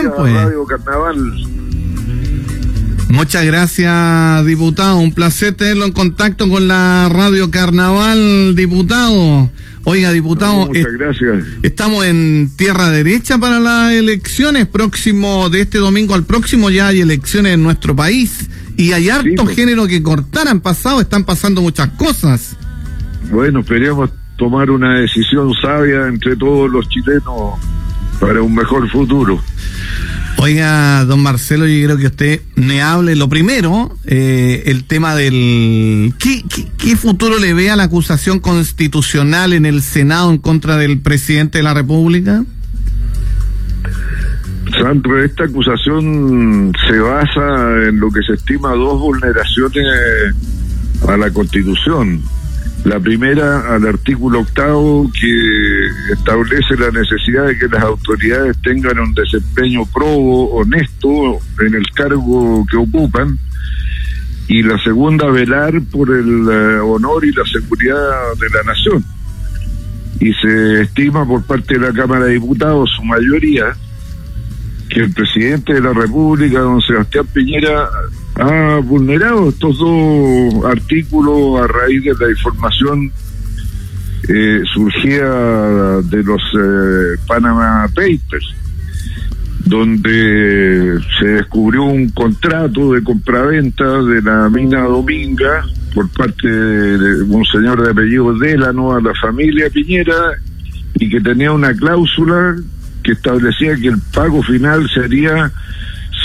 bien, 0.00 0.12
pues. 0.16 0.32
Radio 0.32 0.64
Carnaval. 0.64 1.32
Muchas 3.08 3.44
gracias, 3.44 4.46
diputado. 4.46 4.98
Un 4.98 5.12
placer 5.12 5.54
tenerlo 5.54 5.84
en 5.84 5.92
contacto 5.92 6.48
con 6.48 6.68
la 6.68 7.08
Radio 7.10 7.50
Carnaval, 7.50 8.54
diputado. 8.56 9.50
Oiga, 9.84 10.10
diputado, 10.10 10.66
muchas 10.66 10.92
gracias. 10.98 11.44
estamos 11.62 12.04
en 12.04 12.50
tierra 12.56 12.90
derecha 12.90 13.38
para 13.38 13.60
las 13.60 13.92
elecciones. 13.92 14.66
Próximo, 14.66 15.48
de 15.48 15.60
este 15.60 15.78
domingo 15.78 16.14
al 16.14 16.24
próximo, 16.24 16.70
ya 16.70 16.88
hay 16.88 17.00
elecciones 17.00 17.54
en 17.54 17.62
nuestro 17.62 17.94
país. 17.94 18.50
Y 18.76 18.92
hay 18.92 19.08
harto 19.08 19.44
pues. 19.44 19.56
género 19.56 19.86
que 19.86 20.02
cortar 20.02 20.48
han 20.48 20.60
pasado, 20.60 21.00
están 21.00 21.24
pasando 21.24 21.62
muchas 21.62 21.88
cosas. 21.90 22.56
Bueno, 23.30 23.60
esperemos 23.60 24.10
tomar 24.36 24.70
una 24.70 24.98
decisión 24.98 25.54
sabia 25.62 26.08
entre 26.08 26.36
todos 26.36 26.68
los 26.68 26.88
chilenos 26.88 27.54
para 28.20 28.42
un 28.42 28.54
mejor 28.54 28.88
futuro. 28.90 29.40
Oiga, 30.38 31.04
don 31.06 31.22
Marcelo, 31.22 31.66
yo 31.66 31.86
creo 31.86 31.96
que 31.96 32.06
usted 32.06 32.40
me 32.56 32.82
hable 32.82 33.16
lo 33.16 33.28
primero, 33.28 33.96
eh, 34.04 34.64
el 34.66 34.84
tema 34.84 35.14
del... 35.14 36.14
¿qué, 36.18 36.42
qué, 36.48 36.66
qué 36.76 36.96
futuro 36.96 37.38
le 37.38 37.54
ve 37.54 37.70
a 37.70 37.76
la 37.76 37.84
acusación 37.84 38.38
constitucional 38.40 39.54
en 39.54 39.64
el 39.64 39.80
Senado 39.80 40.30
en 40.30 40.38
contra 40.38 40.76
del 40.76 41.00
presidente 41.00 41.58
de 41.58 41.64
la 41.64 41.72
República? 41.72 42.44
Sandro, 44.78 45.24
esta 45.24 45.44
acusación 45.44 46.72
se 46.86 46.98
basa 46.98 47.88
en 47.88 47.98
lo 47.98 48.10
que 48.10 48.22
se 48.22 48.34
estima 48.34 48.70
dos 48.72 49.00
vulneraciones 49.00 49.84
a 51.08 51.16
la 51.16 51.30
Constitución. 51.30 52.20
La 52.84 53.00
primera 53.00 53.74
al 53.74 53.86
artículo 53.86 54.40
octavo 54.40 55.10
que 55.12 56.12
establece 56.12 56.76
la 56.78 56.90
necesidad 56.90 57.46
de 57.46 57.58
que 57.58 57.66
las 57.68 57.82
autoridades 57.82 58.56
tengan 58.62 58.98
un 58.98 59.12
desempeño 59.12 59.84
probo, 59.92 60.54
honesto 60.54 61.38
en 61.60 61.74
el 61.74 61.90
cargo 61.94 62.64
que 62.70 62.76
ocupan. 62.76 63.38
Y 64.48 64.62
la 64.62 64.78
segunda, 64.84 65.28
velar 65.28 65.72
por 65.90 66.10
el 66.10 66.48
eh, 66.48 66.78
honor 66.78 67.24
y 67.24 67.32
la 67.32 67.44
seguridad 67.44 68.34
de 68.38 68.48
la 68.50 68.62
nación. 68.62 69.04
Y 70.20 70.32
se 70.34 70.82
estima 70.82 71.26
por 71.26 71.42
parte 71.44 71.78
de 71.78 71.80
la 71.80 71.92
Cámara 71.92 72.26
de 72.26 72.34
Diputados, 72.34 72.88
su 72.96 73.02
mayoría, 73.04 73.76
que 74.88 75.00
el 75.00 75.12
presidente 75.12 75.74
de 75.74 75.80
la 75.80 75.92
República, 75.92 76.60
don 76.60 76.80
Sebastián 76.80 77.26
Piñera, 77.32 77.88
ha 78.38 78.80
vulnerado 78.80 79.48
estos 79.48 79.78
dos 79.78 80.64
artículos 80.64 81.60
a 81.60 81.66
raíz 81.66 82.04
de 82.04 82.14
la 82.14 82.30
información 82.30 83.10
eh, 84.28 84.60
surgida 84.74 86.02
de 86.02 86.22
los 86.22 86.42
eh, 86.58 87.20
Panama 87.26 87.88
Papers, 87.88 88.54
donde 89.64 90.98
se 91.18 91.26
descubrió 91.26 91.84
un 91.84 92.10
contrato 92.10 92.92
de 92.92 93.02
compraventa 93.02 94.02
de 94.02 94.20
la 94.20 94.48
mina 94.50 94.82
Dominga 94.82 95.64
por 95.94 96.08
parte 96.10 96.48
de 96.48 97.22
un 97.22 97.44
señor 97.46 97.82
de 97.82 97.90
apellido 97.90 98.34
Delano 98.34 98.94
a 98.94 99.00
la 99.00 99.14
familia 99.14 99.70
Piñera 99.70 100.32
y 100.94 101.08
que 101.08 101.20
tenía 101.20 101.52
una 101.52 101.72
cláusula 101.72 102.56
que 103.02 103.12
establecía 103.12 103.76
que 103.76 103.88
el 103.88 103.98
pago 104.12 104.42
final 104.42 104.88
sería 104.92 105.50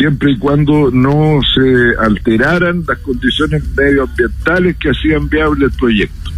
siempre 0.02 0.32
y 0.32 0.38
cuando 0.40 0.90
no 0.92 1.40
se 1.54 1.96
alteraran 2.00 2.84
las 2.88 2.98
condiciones 3.00 3.64
medioambientales 3.78 4.76
que 4.78 4.90
hacían 4.90 5.30
viable 5.30 5.66
el 5.66 5.72
proyecto. 5.72 6.32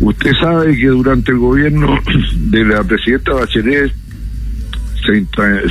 Usted 0.00 0.32
sabe 0.38 0.76
que 0.76 0.88
durante 0.88 1.32
el 1.32 1.38
gobierno 1.38 1.98
de 2.34 2.64
la 2.66 2.84
presidenta 2.84 3.32
Bachelet 3.32 3.94
se, 5.06 5.26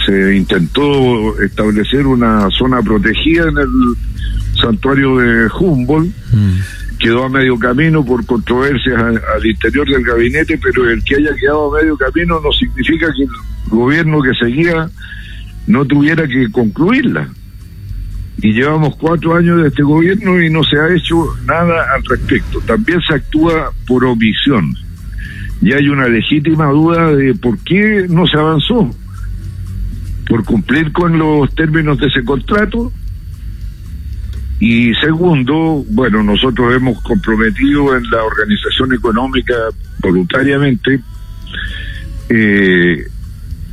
se 0.05 0.35
intentó 0.35 1.39
establecer 1.41 2.07
una 2.07 2.49
zona 2.57 2.81
protegida 2.81 3.43
en 3.49 3.57
el 3.59 3.69
santuario 4.59 5.17
de 5.17 5.47
Humboldt. 5.47 6.11
Mm 6.33 6.59
quedó 7.01 7.23
a 7.23 7.29
medio 7.29 7.57
camino 7.57 8.05
por 8.05 8.23
controversias 8.27 9.01
al 9.01 9.43
interior 9.43 9.87
del 9.89 10.03
gabinete, 10.03 10.59
pero 10.61 10.87
el 10.87 11.03
que 11.03 11.15
haya 11.15 11.35
quedado 11.35 11.75
a 11.75 11.81
medio 11.81 11.97
camino 11.97 12.39
no 12.39 12.51
significa 12.51 13.11
que 13.11 13.23
el 13.23 13.29
gobierno 13.69 14.21
que 14.21 14.33
seguía 14.35 14.87
no 15.67 15.85
tuviera 15.85 16.27
que 16.27 16.51
concluirla. 16.51 17.29
Y 18.41 18.53
llevamos 18.53 18.95
cuatro 18.95 19.35
años 19.35 19.61
de 19.61 19.67
este 19.67 19.83
gobierno 19.83 20.41
y 20.41 20.49
no 20.49 20.63
se 20.63 20.77
ha 20.77 20.93
hecho 20.93 21.27
nada 21.45 21.93
al 21.93 22.03
respecto. 22.03 22.59
También 22.61 22.99
se 23.01 23.15
actúa 23.15 23.71
por 23.85 24.03
omisión. 24.05 24.73
Y 25.61 25.73
hay 25.73 25.89
una 25.89 26.07
legítima 26.07 26.65
duda 26.67 27.15
de 27.15 27.35
por 27.35 27.59
qué 27.59 28.07
no 28.09 28.25
se 28.25 28.37
avanzó. 28.37 28.89
Por 30.27 30.43
cumplir 30.43 30.91
con 30.91 31.19
los 31.19 31.53
términos 31.53 31.99
de 31.99 32.07
ese 32.07 32.23
contrato 32.23 32.91
y 34.61 34.93
segundo, 34.93 35.83
bueno, 35.89 36.21
nosotros 36.21 36.75
hemos 36.75 37.01
comprometido 37.01 37.97
en 37.97 38.03
la 38.11 38.23
organización 38.23 38.93
económica 38.93 39.55
voluntariamente 39.97 40.99
eh, 42.29 43.07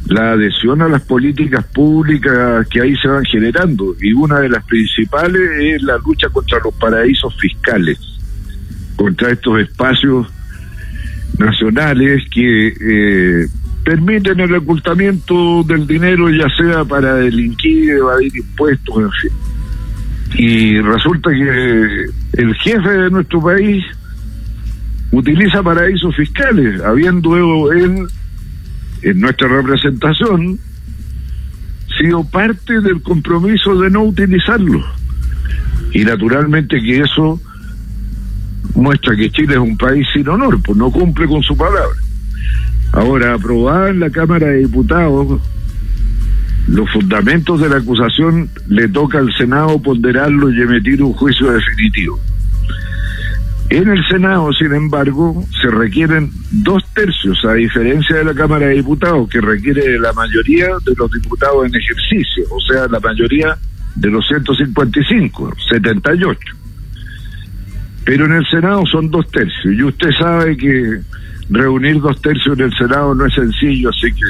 la 0.08 0.32
adhesión 0.32 0.82
a 0.82 0.88
las 0.88 1.02
políticas 1.02 1.64
públicas 1.66 2.66
que 2.68 2.80
ahí 2.80 2.96
se 2.96 3.08
van 3.08 3.24
generando. 3.24 3.94
Y 4.00 4.12
una 4.12 4.40
de 4.40 4.48
las 4.48 4.64
principales 4.64 5.42
es 5.60 5.82
la 5.82 5.98
lucha 5.98 6.28
contra 6.30 6.58
los 6.64 6.74
paraísos 6.74 7.36
fiscales, 7.38 7.98
contra 8.96 9.30
estos 9.30 9.60
espacios 9.60 10.26
nacionales 11.38 12.22
que 12.32 12.68
eh, 12.68 13.46
permiten 13.84 14.40
el 14.40 14.54
ocultamiento 14.54 15.62
del 15.64 15.86
dinero, 15.86 16.30
ya 16.30 16.48
sea 16.56 16.84
para 16.84 17.14
delinquir, 17.14 17.90
evadir 17.90 18.36
impuestos, 18.36 18.96
en 18.96 19.12
fin 19.12 19.30
y 20.34 20.80
resulta 20.80 21.30
que 21.30 22.04
el 22.34 22.54
jefe 22.56 22.88
de 22.88 23.10
nuestro 23.10 23.40
país 23.40 23.84
utiliza 25.10 25.62
paraísos 25.62 26.14
fiscales, 26.16 26.80
habiendo 26.82 27.72
él 27.72 28.06
en 29.02 29.20
nuestra 29.20 29.48
representación 29.48 30.58
sido 31.98 32.24
parte 32.24 32.80
del 32.80 33.02
compromiso 33.02 33.78
de 33.80 33.90
no 33.90 34.04
utilizarlo. 34.04 34.84
Y 35.92 36.04
naturalmente 36.04 36.80
que 36.80 37.00
eso 37.00 37.40
muestra 38.74 39.16
que 39.16 39.30
Chile 39.30 39.54
es 39.54 39.60
un 39.60 39.76
país 39.76 40.06
sin 40.12 40.28
honor, 40.28 40.60
pues 40.62 40.76
no 40.76 40.90
cumple 40.90 41.26
con 41.26 41.42
su 41.42 41.56
palabra. 41.56 41.98
Ahora, 42.92 43.34
aprobada 43.34 43.90
en 43.90 44.00
la 44.00 44.10
Cámara 44.10 44.46
de 44.48 44.58
Diputados 44.58 45.40
los 46.68 46.90
fundamentos 46.90 47.60
de 47.60 47.68
la 47.68 47.78
acusación 47.78 48.50
le 48.68 48.88
toca 48.88 49.18
al 49.18 49.32
Senado 49.34 49.80
ponderarlo 49.80 50.50
y 50.52 50.60
emitir 50.60 51.02
un 51.02 51.14
juicio 51.14 51.50
definitivo. 51.50 52.20
En 53.70 53.86
el 53.88 54.02
Senado, 54.08 54.50
sin 54.54 54.72
embargo, 54.72 55.44
se 55.60 55.68
requieren 55.68 56.30
dos 56.50 56.82
tercios, 56.94 57.44
a 57.44 57.52
diferencia 57.52 58.16
de 58.16 58.24
la 58.24 58.34
Cámara 58.34 58.66
de 58.66 58.76
Diputados, 58.76 59.28
que 59.28 59.42
requiere 59.42 59.98
la 59.98 60.12
mayoría 60.14 60.68
de 60.86 60.94
los 60.96 61.10
diputados 61.10 61.66
en 61.66 61.74
ejercicio, 61.74 62.44
o 62.50 62.60
sea, 62.60 62.86
la 62.88 62.98
mayoría 62.98 63.58
de 63.94 64.08
los 64.08 64.26
155, 64.26 65.54
78. 65.68 66.40
Pero 68.04 68.24
en 68.24 68.32
el 68.32 68.46
Senado 68.46 68.86
son 68.86 69.10
dos 69.10 69.30
tercios, 69.30 69.74
y 69.74 69.82
usted 69.82 70.10
sabe 70.18 70.56
que 70.56 71.00
reunir 71.50 72.00
dos 72.00 72.20
tercios 72.22 72.58
en 72.58 72.64
el 72.64 72.74
Senado 72.74 73.14
no 73.14 73.26
es 73.26 73.34
sencillo, 73.34 73.90
así 73.90 74.10
que 74.12 74.24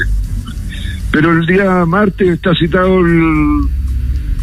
pero 1.11 1.33
el 1.33 1.47
día 1.47 1.87
martes 1.87 2.29
está 2.29 2.55
citado 2.55 3.01
el, 3.01 3.63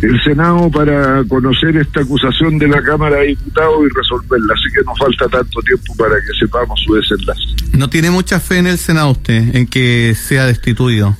el 0.05 0.23
Senado 0.23 0.69
para 0.69 1.23
conocer 1.23 1.75
esta 1.77 2.01
acusación 2.01 2.57
de 2.57 2.67
la 2.67 2.81
Cámara 2.83 3.17
de 3.17 3.27
Diputados 3.27 3.85
y 3.85 3.95
resolverla, 3.95 4.53
así 4.53 4.73
que 4.73 4.81
no 4.85 4.95
falta 4.95 5.27
tanto 5.27 5.59
tiempo 5.61 5.95
para 5.97 6.15
que 6.15 6.39
sepamos 6.39 6.79
su 6.85 6.93
desenlace. 6.93 7.41
¿No 7.77 7.89
tiene 7.89 8.11
mucha 8.11 8.39
fe 8.39 8.59
en 8.59 8.67
el 8.67 8.77
Senado 8.77 9.11
usted, 9.11 9.55
en 9.55 9.67
que 9.67 10.13
sea 10.15 10.45
destituido? 10.45 11.15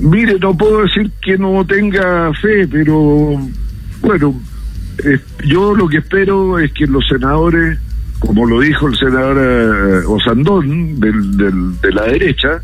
Mire, 0.00 0.38
no 0.38 0.56
puedo 0.56 0.82
decir 0.82 1.10
que 1.22 1.38
no 1.38 1.64
tenga 1.64 2.32
fe, 2.34 2.66
pero 2.68 3.40
bueno, 4.02 4.40
eh, 5.04 5.18
yo 5.46 5.74
lo 5.74 5.88
que 5.88 5.98
espero 5.98 6.58
es 6.58 6.72
que 6.72 6.86
los 6.86 7.06
senadores, 7.08 7.78
como 8.18 8.46
lo 8.46 8.60
dijo 8.60 8.88
el 8.88 8.96
senador 8.96 9.36
eh, 9.38 10.06
Osandón 10.06 11.00
del, 11.00 11.36
del, 11.36 11.80
de 11.80 11.92
la 11.92 12.02
derecha, 12.04 12.60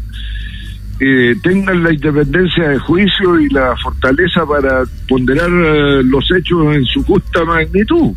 eh, 1.04 1.34
tengan 1.42 1.82
la 1.82 1.92
independencia 1.92 2.68
de 2.68 2.78
juicio 2.78 3.40
y 3.40 3.48
la 3.48 3.74
fortaleza 3.82 4.46
para 4.46 4.84
ponderar 5.08 5.50
eh, 5.50 6.00
los 6.04 6.24
hechos 6.30 6.76
en 6.76 6.84
su 6.84 7.02
justa 7.02 7.44
magnitud 7.44 8.14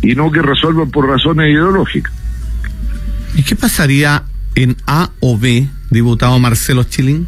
y 0.00 0.14
no 0.14 0.30
que 0.30 0.40
resuelvan 0.40 0.92
por 0.92 1.08
razones 1.08 1.50
ideológicas. 1.50 2.12
¿Y 3.34 3.42
qué 3.42 3.56
pasaría 3.56 4.22
en 4.54 4.76
A 4.86 5.10
o 5.18 5.36
B, 5.36 5.66
diputado 5.90 6.38
Marcelo 6.38 6.84
Chilín? 6.84 7.26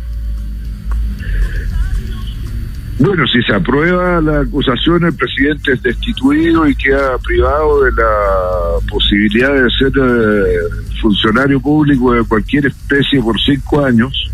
Bueno, 3.01 3.27
si 3.27 3.43
se 3.43 3.57
aprueba 3.57 4.21
la 4.21 4.43
acusación, 4.43 5.05
el 5.05 5.15
presidente 5.15 5.73
es 5.73 5.83
destituido 5.83 6.69
y 6.69 6.77
queda 6.77 7.19
privado 7.19 7.83
de 7.83 7.91
la 7.91 8.89
posibilidad 8.89 9.53
de 9.53 9.69
ser 9.71 9.93
eh, 9.97 11.01
funcionario 11.01 11.59
público 11.59 12.13
de 12.13 12.23
cualquier 12.23 12.67
especie 12.67 13.21
por 13.21 13.35
cinco 13.41 13.85
años 13.85 14.32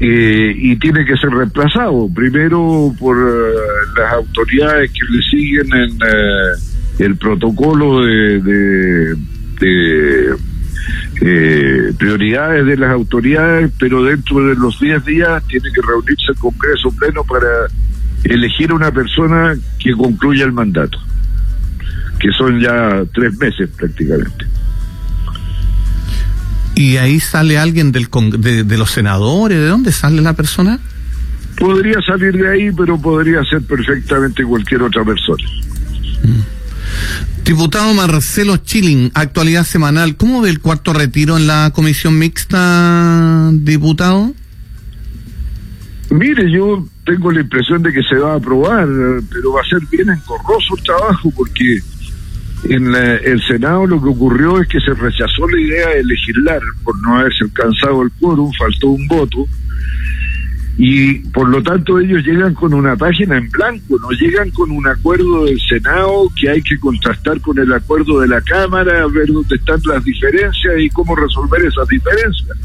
eh, 0.00 0.54
y 0.56 0.76
tiene 0.76 1.04
que 1.04 1.16
ser 1.16 1.30
reemplazado, 1.30 2.08
primero 2.14 2.94
por 3.00 3.16
eh, 3.16 3.52
las 3.96 4.12
autoridades 4.12 4.92
que 4.92 5.00
le 5.10 5.22
siguen 5.22 5.72
en 5.72 5.90
eh, 5.90 6.54
el 7.00 7.16
protocolo 7.16 8.02
de, 8.04 9.16
de, 9.58 10.36
prioridades 11.98 12.64
de 12.64 12.76
las 12.76 12.92
autoridades, 12.92 13.72
pero 13.76 14.04
dentro 14.04 14.46
de 14.46 14.54
los 14.54 14.78
10 14.78 15.04
días 15.04 15.42
tiene 15.48 15.68
que 15.74 15.82
reunirse 15.82 16.30
el 16.30 16.38
Congreso 16.38 16.92
Pleno 16.92 17.24
para 17.24 17.48
elegir 18.22 18.72
una 18.72 18.92
persona 18.92 19.56
que 19.80 19.92
concluya 19.94 20.44
el 20.44 20.52
mandato, 20.52 20.98
que 22.20 22.30
son 22.30 22.60
ya 22.60 23.02
tres 23.12 23.36
meses 23.36 23.68
prácticamente. 23.76 24.46
¿Y 26.78 26.96
ahí 26.96 27.18
sale 27.18 27.58
alguien 27.58 27.90
del 27.90 28.06
de, 28.38 28.78
los 28.78 28.92
senadores? 28.92 29.58
¿De 29.58 29.66
dónde 29.66 29.90
sale 29.90 30.22
la 30.22 30.34
persona? 30.34 30.78
Podría 31.58 32.00
salir 32.02 32.32
de 32.34 32.48
ahí, 32.48 32.70
pero 32.70 32.96
podría 32.96 33.42
ser 33.50 33.62
perfectamente 33.62 34.44
cualquier 34.44 34.82
otra 34.82 35.04
persona. 35.04 35.42
Mm. 36.22 37.42
Diputado 37.44 37.92
Marcelo 37.94 38.58
Chilling, 38.58 39.10
actualidad 39.14 39.64
semanal. 39.64 40.14
¿Cómo 40.14 40.40
ve 40.40 40.50
el 40.50 40.60
cuarto 40.60 40.92
retiro 40.92 41.36
en 41.36 41.48
la 41.48 41.72
comisión 41.74 42.16
mixta, 42.16 43.50
diputado? 43.54 44.32
Mire, 46.10 46.48
yo 46.48 46.86
tengo 47.04 47.32
la 47.32 47.40
impresión 47.40 47.82
de 47.82 47.92
que 47.92 48.04
se 48.04 48.14
va 48.14 48.34
a 48.34 48.36
aprobar, 48.36 48.86
pero 49.32 49.52
va 49.52 49.62
a 49.62 49.68
ser 49.68 49.80
bien 49.90 50.10
engorroso 50.10 50.76
el 50.76 50.84
trabajo 50.84 51.32
porque 51.34 51.80
en 52.64 52.94
el 52.94 53.40
Senado 53.46 53.86
lo 53.86 54.02
que 54.02 54.08
ocurrió 54.08 54.60
es 54.60 54.68
que 54.68 54.80
se 54.80 54.92
rechazó 54.94 55.48
la 55.48 55.60
idea 55.60 55.88
de 55.90 56.04
legislar 56.04 56.60
por 56.82 57.00
no 57.02 57.18
haberse 57.18 57.44
alcanzado 57.44 58.02
el 58.02 58.10
quórum, 58.20 58.50
faltó 58.58 58.88
un 58.88 59.06
voto, 59.06 59.46
y 60.80 61.14
por 61.30 61.48
lo 61.48 61.60
tanto 61.60 61.98
ellos 61.98 62.24
llegan 62.24 62.54
con 62.54 62.72
una 62.72 62.94
página 62.94 63.36
en 63.36 63.50
blanco, 63.50 63.98
no 64.00 64.10
llegan 64.12 64.48
con 64.50 64.70
un 64.70 64.86
acuerdo 64.86 65.44
del 65.44 65.60
Senado 65.60 66.28
que 66.40 66.48
hay 66.50 66.62
que 66.62 66.78
contrastar 66.78 67.40
con 67.40 67.58
el 67.58 67.72
acuerdo 67.72 68.20
de 68.20 68.28
la 68.28 68.40
Cámara, 68.40 69.04
ver 69.08 69.26
dónde 69.26 69.56
están 69.56 69.80
las 69.86 70.04
diferencias 70.04 70.74
y 70.78 70.88
cómo 70.90 71.16
resolver 71.16 71.64
esas 71.64 71.88
diferencias. 71.88 72.56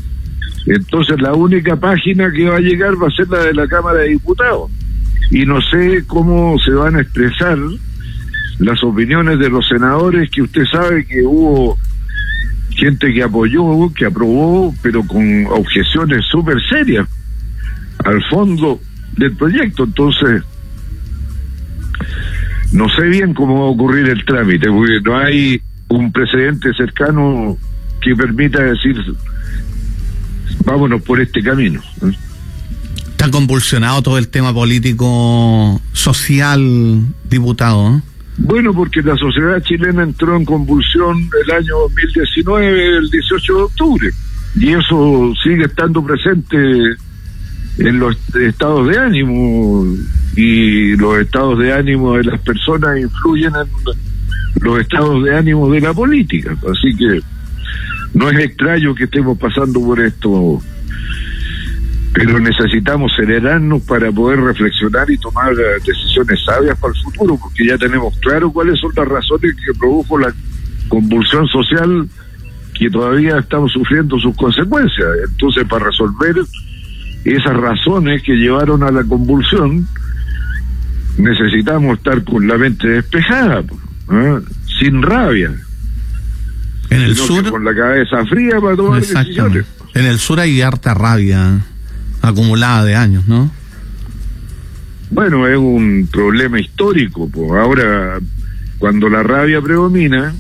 Entonces 0.68 1.20
la 1.22 1.34
única 1.34 1.76
página 1.76 2.32
que 2.32 2.48
va 2.48 2.58
a 2.58 2.62
llegar 2.62 3.02
va 3.02 3.08
a 3.08 3.12
ser 3.12 3.28
la 3.30 3.46
de 3.46 3.54
la 3.56 3.68
Cámara 3.68 4.00
de 4.00 4.10
Diputados. 4.10 4.70
Y 5.32 5.46
no 5.46 5.60
sé 5.62 6.04
cómo 6.06 6.56
se 6.60 6.72
van 6.72 6.96
a 6.96 7.02
expresar 7.02 7.58
las 8.60 8.84
opiniones 8.84 9.40
de 9.40 9.50
los 9.50 9.68
senadores, 9.68 10.30
que 10.30 10.42
usted 10.42 10.64
sabe 10.72 11.06
que 11.06 11.24
hubo 11.24 11.78
gente 12.72 13.14
que 13.14 13.24
apoyó, 13.24 13.92
que 13.94 14.06
aprobó, 14.06 14.74
pero 14.82 15.06
con 15.06 15.46
objeciones 15.48 16.26
súper 16.32 16.58
serias 16.70 17.08
al 18.04 18.24
fondo 18.30 18.80
del 19.18 19.36
proyecto. 19.36 19.84
Entonces, 19.84 20.44
no 22.72 22.90
sé 22.90 23.04
bien 23.04 23.34
cómo 23.34 23.62
va 23.62 23.68
a 23.68 23.72
ocurrir 23.72 24.10
el 24.10 24.26
trámite, 24.26 24.68
porque 24.70 25.00
no 25.04 25.18
hay 25.18 25.62
un 25.90 26.12
precedente 26.12 26.74
cercano 26.74 27.58
que 28.02 28.16
permita 28.16 28.62
decir, 28.64 28.98
vámonos 30.66 31.02
por 31.04 31.22
este 31.22 31.42
camino. 31.44 31.82
Está 33.12 33.30
convulsionado 33.30 34.02
todo 34.02 34.18
el 34.18 34.28
tema 34.28 34.54
político 34.54 35.80
social, 35.94 37.06
diputado. 37.30 38.02
Bueno, 38.38 38.74
porque 38.74 39.02
la 39.02 39.16
sociedad 39.16 39.62
chilena 39.62 40.04
entró 40.04 40.36
en 40.36 40.46
convulsión 40.46 41.30
el 41.46 41.52
año 41.52 41.76
2019, 41.90 42.98
el 42.98 43.10
18 43.10 43.56
de 43.56 43.62
octubre, 43.62 44.10
y 44.56 44.74
eso 44.74 45.34
sigue 45.44 45.66
estando 45.66 46.04
presente 46.04 46.58
en 47.78 48.00
los 48.00 48.18
estados 48.36 48.88
de 48.88 48.98
ánimo, 48.98 49.86
y 50.36 50.96
los 50.96 51.20
estados 51.20 51.60
de 51.60 51.74
ánimo 51.74 52.18
de 52.18 52.24
las 52.24 52.40
personas 52.42 53.00
influyen 53.00 53.54
en 53.56 54.64
los 54.64 54.80
estados 54.80 55.24
de 55.24 55.36
ánimo 55.36 55.72
de 55.72 55.82
la 55.82 55.94
política. 55.94 56.56
Así 56.72 56.96
que 56.98 57.20
no 58.14 58.30
es 58.30 58.40
extraño 58.40 58.96
que 58.96 59.04
estemos 59.06 59.38
pasando 59.38 59.80
por 59.80 60.00
esto 60.00 60.62
pero 62.14 62.40
necesitamos 62.40 63.12
acelerarnos 63.14 63.82
para 63.84 64.12
poder 64.12 64.40
reflexionar 64.40 65.10
y 65.10 65.18
tomar 65.18 65.52
eh, 65.54 65.82
decisiones 65.84 66.40
sabias 66.46 66.78
para 66.78 66.94
el 66.94 67.02
futuro, 67.02 67.40
porque 67.42 67.66
ya 67.66 67.78
tenemos 67.78 68.16
claro 68.20 68.52
cuáles 68.52 68.80
son 68.80 68.92
las 68.96 69.08
razones 69.08 69.56
que 69.56 69.74
produjo 69.78 70.20
la 70.20 70.32
convulsión 70.88 71.48
social 71.48 72.08
que 72.76 72.90
todavía 72.90 73.40
estamos 73.40 73.72
sufriendo 73.72 74.20
sus 74.20 74.36
consecuencias. 74.36 75.08
Entonces, 75.28 75.66
para 75.68 75.86
resolver 75.86 76.36
esas 77.26 77.58
razones 77.58 78.22
que 78.22 78.34
llevaron 78.34 78.84
a 78.84 78.92
la 78.92 79.04
convulsión, 79.04 79.88
necesitamos 81.18 81.98
estar 81.98 82.24
con 82.24 82.48
la 82.48 82.58
mente 82.58 82.88
despejada, 82.90 83.62
¿eh? 83.62 84.40
sin 84.80 85.02
rabia. 85.02 85.52
En 86.92 87.02
el 87.02 87.16
sur. 87.16 87.50
Con 87.50 87.66
la 87.66 87.74
cabeza 87.74 88.24
fría 88.26 88.60
para 88.62 88.76
tomar 88.76 89.02
decisiones. 89.02 89.66
En 89.96 90.06
el 90.06 90.20
sur 90.20 90.40
hay 90.40 90.62
harta 90.62 90.94
rabia 90.94 91.60
acumulada 92.24 92.86
de 92.86 92.96
años, 92.96 93.28
¿no? 93.28 93.52
Bueno, 95.12 95.48
es 95.48 95.58
un 95.58 96.08
problema 96.12 96.60
histórico. 96.60 97.30
Pues 97.30 97.52
ahora, 97.52 98.20
cuando 98.80 99.10
la 99.10 99.22
rabia 99.22 99.62
predomina, 99.62 100.34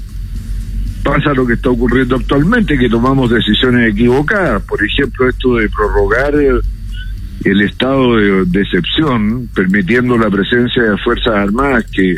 pasa 1.03 1.33
lo 1.33 1.45
que 1.45 1.53
está 1.53 1.69
ocurriendo 1.69 2.15
actualmente, 2.15 2.77
que 2.77 2.89
tomamos 2.89 3.29
decisiones 3.29 3.91
equivocadas. 3.91 4.63
Por 4.63 4.83
ejemplo, 4.83 5.29
esto 5.29 5.55
de 5.57 5.69
prorrogar 5.69 6.33
el, 6.35 7.61
estado 7.61 8.15
de, 8.15 8.61
excepción, 8.61 9.49
permitiendo 9.53 10.17
la 10.17 10.29
presencia 10.29 10.83
de 10.83 10.97
Fuerzas 10.99 11.35
Armadas 11.35 11.85
que, 11.91 12.17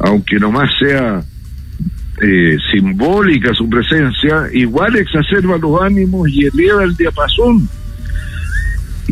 aunque 0.00 0.38
nomás 0.38 0.70
sea 0.78 1.22
eh, 2.20 2.58
simbólica 2.70 3.54
su 3.54 3.68
presencia, 3.68 4.44
igual 4.52 4.96
exacerba 4.96 5.56
los 5.56 5.80
ánimos 5.80 6.28
y 6.28 6.44
eleva 6.44 6.84
el 6.84 6.94
diapasón 6.94 7.66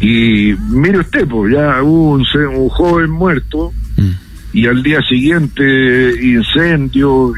y 0.00 0.54
mire 0.70 1.00
usted, 1.00 1.26
pues 1.26 1.52
ya 1.52 1.82
hubo 1.82 2.12
un, 2.12 2.26
un 2.56 2.68
joven 2.68 3.10
muerto 3.10 3.72
mm. 3.96 4.10
y 4.52 4.66
al 4.66 4.82
día 4.82 5.00
siguiente 5.02 6.14
incendios 6.22 7.32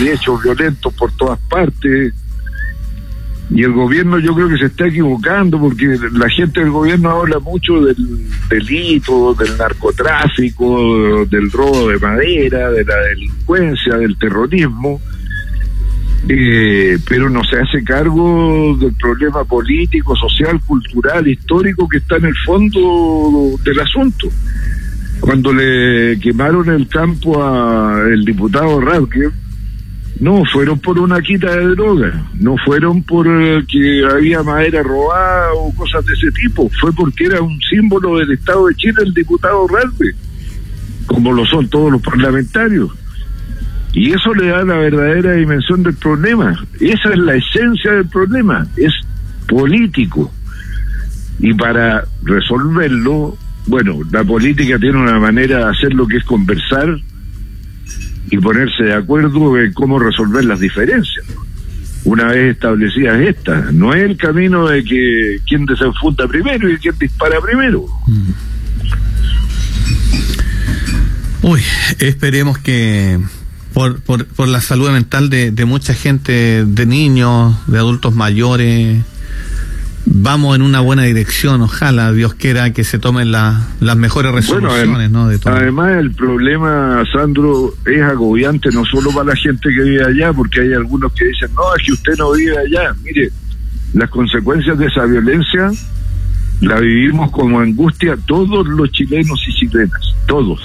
y, 0.00 0.08
hechos 0.08 0.42
violentos 0.42 0.92
por 0.94 1.12
todas 1.12 1.38
partes. 1.48 2.14
Y 3.50 3.62
el 3.62 3.72
gobierno 3.72 4.18
yo 4.18 4.34
creo 4.34 4.48
que 4.48 4.56
se 4.56 4.66
está 4.66 4.86
equivocando 4.86 5.60
porque 5.60 5.98
la 6.12 6.28
gente 6.30 6.60
del 6.60 6.70
gobierno 6.70 7.10
habla 7.10 7.38
mucho 7.38 7.82
del 7.82 7.96
delito, 8.48 9.34
del 9.34 9.56
narcotráfico, 9.58 11.26
del 11.26 11.50
robo 11.50 11.88
de 11.88 11.98
madera, 11.98 12.70
de 12.70 12.84
la 12.84 12.96
delincuencia, 12.96 13.96
del 13.96 14.16
terrorismo 14.16 15.00
eh, 16.28 16.98
pero 17.08 17.28
no 17.28 17.42
se 17.44 17.58
hace 17.58 17.82
cargo 17.82 18.76
del 18.78 18.94
problema 18.94 19.44
político, 19.44 20.14
social, 20.16 20.60
cultural, 20.64 21.26
histórico 21.26 21.88
que 21.88 21.98
está 21.98 22.16
en 22.16 22.26
el 22.26 22.36
fondo 22.46 23.56
del 23.64 23.80
asunto. 23.80 24.28
Cuando 25.20 25.52
le 25.52 26.18
quemaron 26.20 26.68
el 26.70 26.88
campo 26.88 27.42
al 27.42 28.24
diputado 28.24 28.80
Radke, 28.80 29.30
no 30.20 30.44
fueron 30.52 30.78
por 30.78 30.98
una 30.98 31.20
quita 31.20 31.56
de 31.56 31.68
droga, 31.68 32.26
no 32.34 32.56
fueron 32.64 33.02
por 33.02 33.26
eh, 33.26 33.64
que 33.68 34.04
había 34.04 34.42
madera 34.42 34.82
robada 34.82 35.52
o 35.54 35.74
cosas 35.74 36.04
de 36.06 36.12
ese 36.14 36.30
tipo, 36.30 36.70
fue 36.80 36.92
porque 36.92 37.24
era 37.24 37.42
un 37.42 37.58
símbolo 37.60 38.18
del 38.18 38.32
Estado 38.32 38.66
de 38.68 38.74
Chile 38.76 38.98
el 39.04 39.14
diputado 39.14 39.66
Radke, 39.66 40.12
como 41.06 41.32
lo 41.32 41.44
son 41.46 41.68
todos 41.68 41.90
los 41.90 42.02
parlamentarios. 42.02 42.90
Y 43.92 44.12
eso 44.12 44.32
le 44.34 44.48
da 44.48 44.64
la 44.64 44.76
verdadera 44.76 45.32
dimensión 45.34 45.82
del 45.82 45.94
problema. 45.94 46.58
Esa 46.80 47.10
es 47.10 47.18
la 47.18 47.34
esencia 47.34 47.92
del 47.92 48.08
problema, 48.08 48.66
es 48.76 48.92
político. 49.46 50.32
Y 51.38 51.52
para 51.54 52.04
resolverlo, 52.22 53.36
bueno, 53.66 54.00
la 54.10 54.24
política 54.24 54.78
tiene 54.78 54.98
una 54.98 55.18
manera 55.18 55.58
de 55.58 55.64
hacer 55.64 55.92
lo 55.92 56.06
que 56.06 56.16
es 56.16 56.24
conversar 56.24 56.96
y 58.30 58.38
ponerse 58.38 58.84
de 58.84 58.94
acuerdo 58.94 59.58
en 59.58 59.72
cómo 59.74 59.98
resolver 59.98 60.44
las 60.44 60.60
diferencias. 60.60 61.26
Una 62.04 62.28
vez 62.28 62.54
establecidas 62.54 63.20
estas, 63.20 63.72
no 63.72 63.94
es 63.94 64.02
el 64.02 64.16
camino 64.16 64.68
de 64.68 64.82
que 64.82 65.38
quien 65.46 65.66
desenfunda 65.66 66.26
primero 66.26 66.68
y 66.68 66.78
quien 66.78 66.96
dispara 66.98 67.40
primero. 67.40 67.84
Uy, 71.42 71.60
esperemos 71.98 72.58
que 72.58 73.20
por, 73.72 74.00
por, 74.00 74.26
por 74.26 74.48
la 74.48 74.60
salud 74.60 74.90
mental 74.90 75.30
de, 75.30 75.50
de 75.50 75.64
mucha 75.64 75.94
gente, 75.94 76.64
de 76.64 76.86
niños, 76.86 77.54
de 77.66 77.78
adultos 77.78 78.14
mayores. 78.14 79.02
Vamos 80.04 80.56
en 80.56 80.62
una 80.62 80.80
buena 80.80 81.04
dirección, 81.04 81.62
ojalá 81.62 82.12
Dios 82.12 82.34
quiera 82.34 82.72
que 82.72 82.82
se 82.82 82.98
tomen 82.98 83.30
las 83.30 83.96
mejores 83.96 84.32
resoluciones, 84.32 85.12
¿no? 85.12 85.28
De 85.28 85.38
Además, 85.44 85.96
el 85.96 86.10
problema, 86.10 87.04
Sandro, 87.12 87.72
es 87.86 88.02
agobiante 88.02 88.70
no 88.72 88.84
solo 88.84 89.12
para 89.12 89.26
la 89.26 89.36
gente 89.36 89.68
que 89.68 89.82
vive 89.82 90.04
allá, 90.04 90.32
porque 90.32 90.62
hay 90.62 90.72
algunos 90.72 91.12
que 91.12 91.26
dicen, 91.26 91.50
no, 91.54 91.62
es 91.76 91.86
que 91.86 91.92
usted 91.92 92.14
no 92.18 92.32
vive 92.32 92.58
allá. 92.58 92.92
Mire, 93.04 93.30
las 93.94 94.10
consecuencias 94.10 94.76
de 94.76 94.86
esa 94.86 95.04
violencia 95.04 95.70
la 96.62 96.80
vivimos 96.80 97.30
como 97.30 97.60
angustia 97.60 98.16
todos 98.26 98.66
los 98.66 98.90
chilenos 98.90 99.40
y 99.46 99.52
chilenas, 99.54 100.14
todos. 100.26 100.60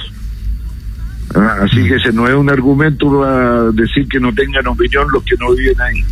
Ah, 1.35 1.57
así 1.63 1.83
que 1.87 1.95
ese 1.95 2.11
no 2.13 2.27
es 2.27 2.33
un 2.33 2.49
argumento 2.49 3.19
para 3.19 3.71
decir 3.71 4.07
que 4.07 4.19
no 4.19 4.33
tengan 4.33 4.67
opinión 4.67 5.07
los 5.11 5.23
que 5.23 5.35
no 5.39 5.53
viven 5.53 5.79
ahí. 5.81 6.03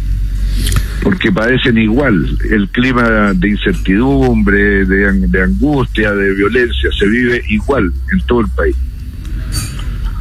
Porque 1.01 1.31
padecen 1.31 1.77
igual. 1.77 2.37
El 2.49 2.69
clima 2.69 3.33
de 3.33 3.49
incertidumbre, 3.49 4.85
de, 4.85 5.27
de 5.27 5.43
angustia, 5.43 6.11
de 6.13 6.33
violencia, 6.33 6.89
se 6.97 7.07
vive 7.07 7.43
igual 7.49 7.91
en 8.11 8.19
todo 8.25 8.41
el 8.41 8.47
país. 8.49 8.75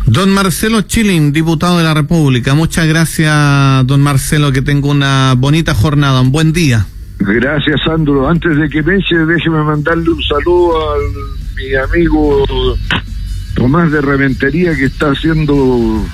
Don 0.07 0.31
Marcelo 0.31 0.83
Chilin, 0.83 1.33
diputado 1.33 1.79
de 1.79 1.85
la 1.85 1.95
República. 1.95 2.55
Muchas 2.55 2.87
gracias, 2.87 3.87
don 3.87 4.03
Marcelo, 4.03 4.53
que 4.53 4.61
tenga 4.61 4.89
una 4.89 5.35
bonita 5.37 5.75
jornada, 5.75 6.21
un 6.21 6.31
buen 6.31 6.53
día. 6.53 6.87
Gracias, 7.19 7.81
Sandro. 7.87 8.29
Antes 8.29 8.57
de 8.59 8.69
que 8.69 8.83
me 8.83 8.99
déjeme 8.99 9.63
mandarle 9.63 10.11
un 10.11 10.23
saludo 10.23 10.77
a 10.79 10.97
mi 11.57 11.75
amigo 11.75 12.45
Tomás 13.55 13.91
de 13.91 14.01
Reventería, 14.01 14.75
que 14.75 14.87
está 14.87 15.11
haciendo 15.11 16.05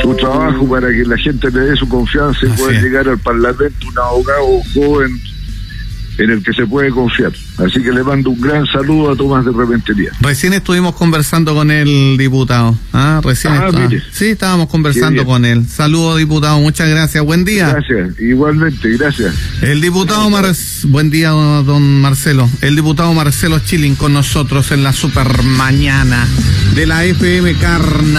su 0.00 0.14
trabajo 0.14 0.68
para 0.68 0.88
que 0.88 1.04
la 1.04 1.16
gente 1.16 1.50
le 1.50 1.60
dé 1.60 1.76
su 1.76 1.88
confianza 1.88 2.38
y 2.42 2.48
pueda 2.50 2.80
llegar 2.80 3.08
al 3.08 3.18
Parlamento 3.18 3.86
un 3.88 3.98
abogado 3.98 4.60
joven 4.74 5.20
en 6.18 6.30
el 6.30 6.42
que 6.42 6.52
se 6.52 6.66
puede 6.66 6.90
confiar. 6.90 7.32
Así 7.58 7.82
que 7.82 7.92
le 7.92 8.02
mando 8.02 8.30
un 8.30 8.40
gran 8.40 8.66
saludo 8.66 9.12
a 9.12 9.16
Tomás 9.16 9.44
de 9.44 9.52
Reventería. 9.52 10.10
Recién 10.20 10.52
estuvimos 10.52 10.94
conversando 10.94 11.54
con 11.54 11.70
el 11.70 12.16
diputado. 12.18 12.76
¿ah? 12.92 13.20
Recién 13.22 13.52
ah, 13.54 13.70
Sí, 14.12 14.26
estábamos 14.26 14.68
conversando 14.68 15.24
con 15.24 15.44
él. 15.44 15.66
Saludo, 15.66 16.16
diputado. 16.16 16.60
Muchas 16.60 16.88
gracias. 16.88 17.24
Buen 17.24 17.44
día. 17.44 17.68
Gracias. 17.68 18.20
Igualmente, 18.20 18.96
gracias. 18.96 19.34
El 19.62 19.80
diputado 19.80 20.28
Mar... 20.30 20.46
Buen 20.84 21.10
día, 21.10 21.30
don 21.30 22.00
Marcelo. 22.00 22.48
El 22.60 22.76
diputado 22.76 23.12
Marcelo 23.12 23.58
Chilling 23.58 23.96
con 23.96 24.12
nosotros 24.12 24.70
en 24.70 24.82
la 24.82 24.92
super 24.92 25.42
mañana 25.42 26.26
de 26.74 26.86
la 26.86 27.04
FM 27.04 27.54
Carnaval. 27.54 28.16